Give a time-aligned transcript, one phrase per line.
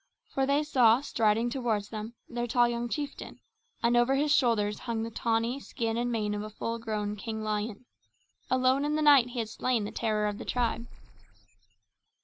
[0.33, 3.39] For they saw, striding toward them, their tall young chieftain;
[3.83, 7.43] and over his shoulders hung the tawny skin and mane of a full grown king
[7.43, 7.85] lion.
[8.49, 10.87] Alone in the night he had slain the terror of the tribe!